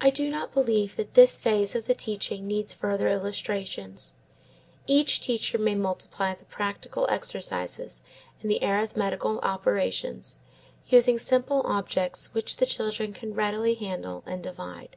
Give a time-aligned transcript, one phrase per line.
[0.00, 4.12] I do not believe that this phase of the teaching needs further illustrations.
[4.88, 8.02] Each teacher may multiply the practical exercises
[8.40, 10.40] in the arithmetical operations,
[10.88, 14.86] using simple objects which the children can readily handle and divide.